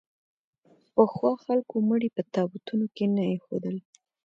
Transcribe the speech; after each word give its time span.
پخوا 0.93 1.31
خلکو 1.45 1.75
مړي 1.89 2.09
په 2.15 2.21
تابوتونو 2.33 2.85
کې 2.95 3.05
نه 3.15 3.23
اېښودل. 3.31 3.77